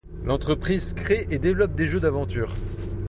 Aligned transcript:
L'entreprise 0.23 0.95
crée 0.95 1.27
et 1.29 1.37
développe 1.37 1.75
des 1.75 1.85
jeux 1.85 1.99
d'aventures. 1.99 2.55